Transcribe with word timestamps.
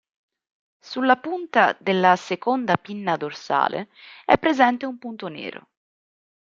Sulla 0.79 1.17
punta 1.17 1.77
della 1.79 2.15
seconda 2.15 2.75
pinna 2.77 3.17
dorsale 3.17 3.89
è 4.25 4.35
presente 4.39 4.87
un 4.87 4.97
punto 4.97 5.27
nero. 5.27 5.69